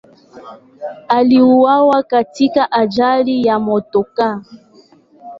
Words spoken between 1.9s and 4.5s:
katika ajali ya motokaa.